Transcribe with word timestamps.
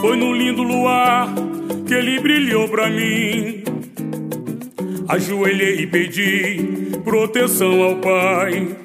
Foi 0.00 0.16
no 0.16 0.32
lindo 0.32 0.62
luar 0.62 1.34
que 1.86 1.94
ele 1.94 2.20
brilhou 2.20 2.68
pra 2.68 2.88
mim. 2.88 3.65
Ajoelhei 5.08 5.82
e 5.82 5.86
pedi 5.86 6.90
proteção 7.04 7.82
ao 7.82 7.96
Pai. 7.96 8.76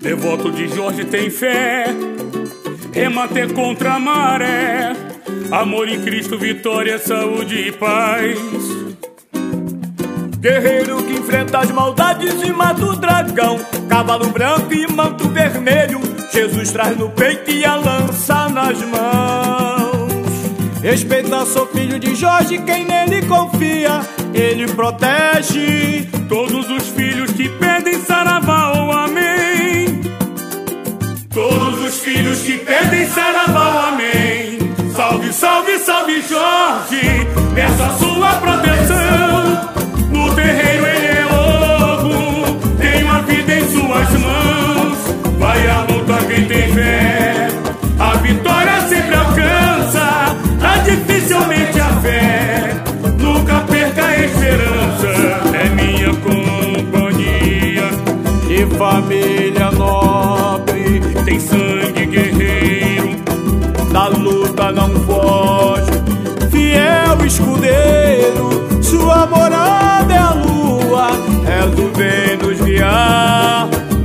Devoto 0.00 0.50
de 0.50 0.68
Jorge 0.68 1.04
tem 1.04 1.28
fé, 1.30 1.86
remate 2.92 3.46
contra 3.52 3.94
a 3.94 3.98
maré. 3.98 4.92
Amor 5.50 5.88
em 5.88 6.00
Cristo, 6.00 6.38
vitória, 6.38 6.98
saúde 6.98 7.68
e 7.68 7.72
paz. 7.72 8.38
Guerreiro 10.38 11.02
que 11.04 11.12
enfrenta 11.12 11.58
as 11.58 11.70
maldades 11.70 12.42
e 12.42 12.50
mata 12.50 12.84
o 12.84 12.96
dragão. 12.96 13.60
Cavalo 13.88 14.30
branco 14.30 14.72
e 14.72 14.90
manto 14.90 15.28
vermelho. 15.28 16.00
Jesus 16.32 16.72
traz 16.72 16.96
no 16.96 17.10
peito 17.10 17.50
e 17.50 17.64
a 17.64 17.76
lança 17.76 18.48
nas 18.48 18.80
mãos. 18.82 20.12
Respeita, 20.82 21.46
sou 21.46 21.66
filho 21.66 21.96
de 21.98 22.14
Jorge, 22.16 22.58
quem 22.58 22.84
nele 22.84 23.24
confia, 23.26 24.00
ele 24.34 24.66
protege. 24.72 26.08
Todos 26.28 26.70
os 26.70 26.88
filhos 26.88 27.30
que 27.32 27.48
pedem 27.48 28.00
saravá, 28.00 28.72
oh, 28.74 28.92
amém. 28.92 30.00
Todos 31.32 31.84
os 31.84 31.98
filhos 32.00 32.40
que 32.40 32.58
pedem 32.58 33.06
saravá, 33.08 33.74
oh, 33.74 33.94
amém. 33.94 34.58
Salve, 34.94 35.32
salve, 35.32 35.78
salve, 35.78 36.22
Jorge. 36.22 37.26
Peço 37.54 37.82
a 37.82 37.90
sua 37.98 38.34
proteção. 38.34 39.70
No 40.10 40.34
terreiro 40.34 40.86
ele 40.86 41.06
é 41.06 41.26
louco. 41.30 42.58
Tem 42.78 43.02
uma 43.04 43.22
vida 43.22 43.54
em 43.54 43.68
suas 43.70 44.10
mãos. 44.20 44.98
Vai 45.38 45.66
a 45.68 45.80
luta 45.82 46.24
quem 46.26 46.44
tem 46.46 46.72
fé. 46.74 47.48
A 47.98 48.16
vitória 48.18 48.61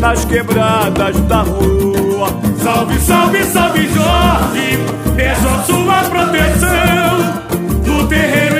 nas 0.07 0.23
quebradas 0.23 1.19
da 1.27 1.41
rua. 1.41 2.29
Salve, 2.63 2.97
salve, 3.01 3.43
salve, 3.43 3.89
Jorge. 3.89 4.79
Peço 5.17 5.47
a 5.49 5.63
sua 5.63 6.03
proteção. 6.03 7.43
No 7.85 8.07
terreiro 8.07 8.56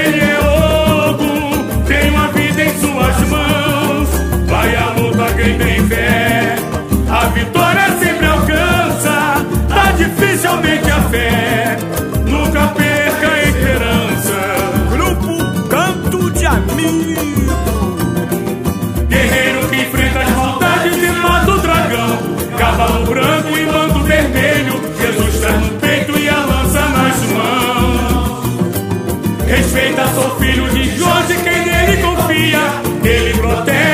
Ele 33.57 33.65
protege 33.65 33.86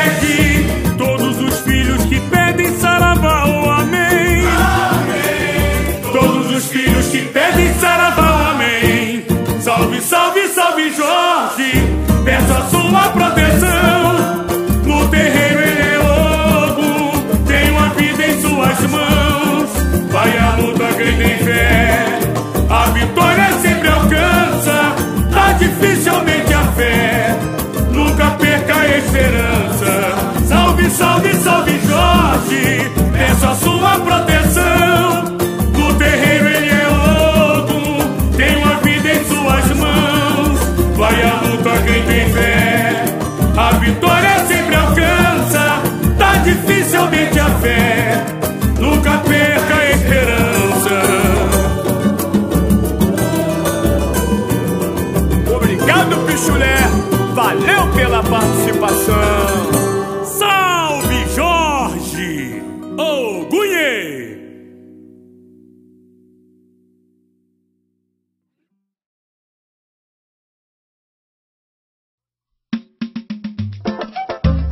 Gunhê! 63.49 64.37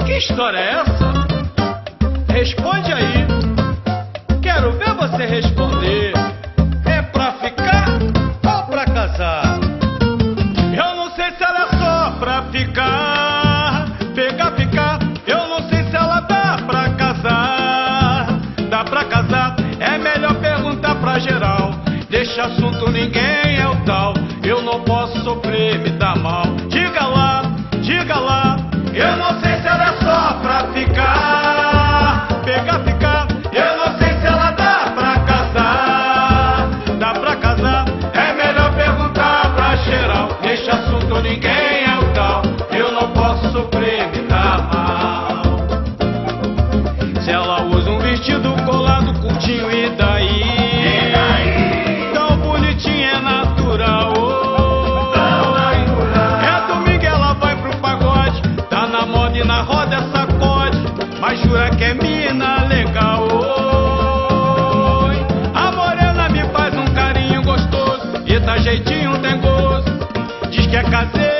Que 0.05 0.17
história 0.17 0.57
é 0.57 0.81
essa? 0.81 1.13
Responde 2.31 2.93
aí. 2.93 3.27
Quero 4.41 4.71
ver 4.73 4.93
você 4.95 5.25
responder. 5.25 6.20
Deixa 22.33 22.45
assunto, 22.45 22.89
ninguém 22.89 23.59
é 23.59 23.67
o 23.67 23.75
tal. 23.83 24.13
Eu 24.41 24.61
não 24.61 24.81
posso 24.85 25.21
sofrer, 25.21 25.77
me 25.79 25.89
dá 25.89 26.15
mal. 26.15 26.60
Que 61.81 61.93
mina 61.95 62.63
legal. 62.65 63.27
Oi. 65.07 65.15
A 65.55 65.71
morena 65.71 66.29
me 66.29 66.43
faz 66.53 66.75
um 66.75 66.85
carinho 66.93 67.41
gostoso 67.41 68.21
e 68.27 68.39
dá 68.39 68.57
jeitinho 68.57 69.17
tem 69.17 69.41
gosto, 69.41 69.91
diz 70.51 70.67
que 70.67 70.75
é 70.75 70.83
caseira 70.83 71.30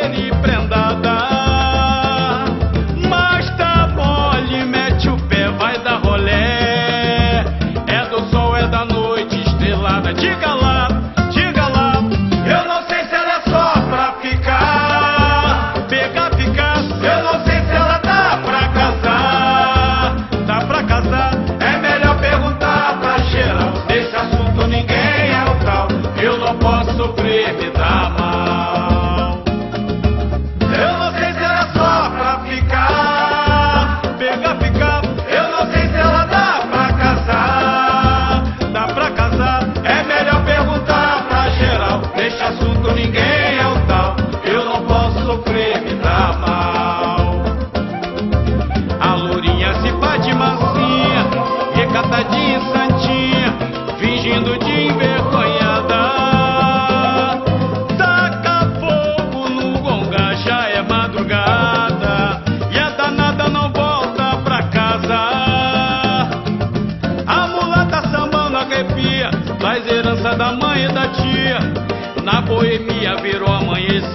da 70.37 71.07
tia, 71.09 71.59
na 72.23 72.41
boemia 72.41 73.15
virou 73.21 73.49
amanhecer. 73.49 74.09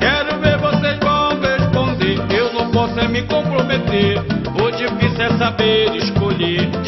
Quero 0.00 0.40
ver 0.40 0.58
vocês 0.58 0.98
vão 0.98 1.38
responder, 1.40 2.18
eu 2.36 2.52
não 2.52 2.70
posso 2.70 2.98
é 2.98 3.08
me 3.08 3.22
comprometer. 3.22 4.18
O 4.60 4.70
difícil 4.70 5.24
é 5.24 5.38
saber 5.38 5.94
escolher. 5.96 6.85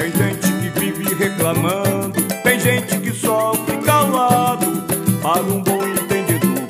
Tem 0.00 0.10
gente 0.12 0.50
que 0.50 0.80
vive 0.80 1.14
reclamando, 1.14 2.22
tem 2.42 2.58
gente 2.58 2.98
que 3.00 3.12
sofre 3.12 3.76
calado. 3.84 4.64
Para 5.20 5.42
um 5.42 5.60
bom 5.60 5.86
entendedor, 5.86 6.64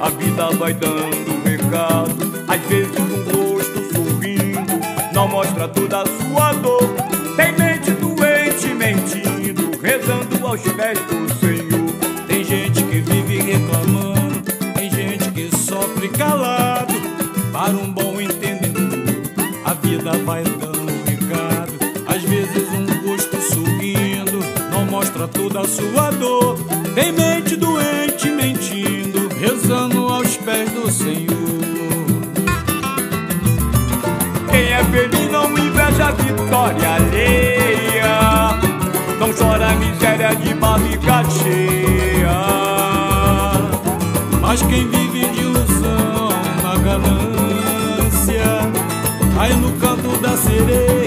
a 0.00 0.10
vida 0.10 0.50
vai 0.58 0.74
dando 0.74 1.44
recado. 1.44 2.16
Às 2.48 2.60
vezes 2.62 2.90
um 2.98 3.22
rosto 3.30 3.94
sorrindo 3.94 4.80
não 5.12 5.28
mostra 5.28 5.68
toda 5.68 6.02
a 6.02 6.04
sua 6.04 6.52
dor. 6.54 6.92
Tem 7.36 7.52
mente 7.52 7.92
doente 7.92 8.66
mentindo, 8.74 9.70
rezando 9.80 10.44
aos 10.44 10.60
pés 10.60 10.98
do 10.98 11.32
Senhor. 11.36 12.26
Tem 12.26 12.42
gente 12.42 12.82
que 12.82 13.00
vive 13.02 13.52
reclamando, 13.52 14.42
tem 14.74 14.90
gente 14.90 15.30
que 15.30 15.56
sofre 15.56 16.08
calado. 16.08 16.92
Para 17.52 17.70
um 17.70 17.88
bom 17.92 18.20
entendedor, 18.20 18.98
a 19.64 19.74
vida 19.74 20.10
vai 20.24 20.42
dando 20.42 20.53
mostra 25.44 25.48
toda 25.48 25.60
a 25.60 25.68
sua 25.68 26.10
dor. 26.12 26.58
Tem 26.94 27.12
mente 27.12 27.56
doente 27.56 28.30
mentindo, 28.30 29.28
rezando 29.28 30.08
aos 30.08 30.36
pés 30.38 30.70
do 30.70 30.90
Senhor. 30.90 31.34
Quem 34.50 34.72
é 34.72 34.84
feliz 34.84 35.30
não 35.30 35.50
inveja 35.58 36.06
a 36.06 36.12
vitória 36.12 36.94
alheia, 36.94 38.58
não 39.18 39.32
chora 39.32 39.68
a 39.68 39.74
miséria 39.74 40.34
de 40.36 40.54
barriga 40.54 41.24
cheia. 41.42 42.44
Mas 44.40 44.62
quem 44.62 44.88
vive 44.88 45.28
de 45.30 45.40
ilusão 45.40 46.28
na 46.62 46.76
ganância, 46.76 48.44
aí 49.38 49.54
no 49.56 49.72
canto 49.72 50.16
da 50.20 50.36
sereia, 50.36 51.03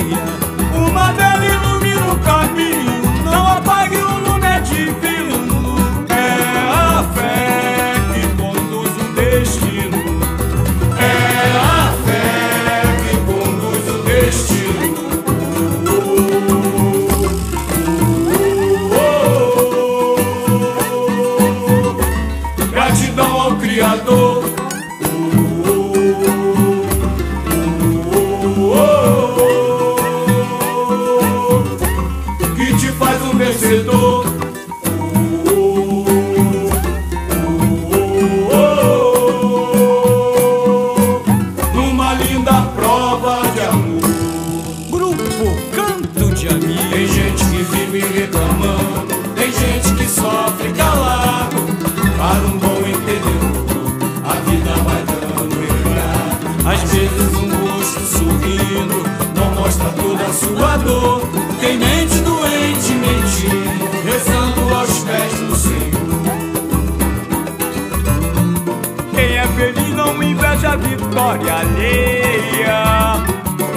feliz 69.58 69.90
não 69.96 70.22
inveja 70.22 70.74
a 70.74 70.76
vitória 70.76 71.54
alheia, 71.56 72.84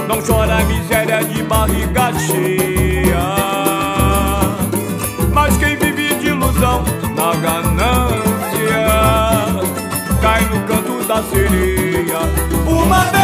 não 0.07 0.21
chora 0.21 0.59
a 0.59 0.63
miséria 0.63 1.23
de 1.23 1.41
barriga 1.43 2.13
cheia. 2.19 3.17
Mas 5.33 5.57
quem 5.57 5.75
vive 5.77 6.15
de 6.15 6.27
ilusão 6.27 6.83
na 7.15 7.33
ganância, 7.35 8.85
cai 10.21 10.45
no 10.45 10.61
canto 10.67 11.03
da 11.07 11.23
sereia. 11.23 12.19
Uma 12.67 12.99
vela 13.05 13.20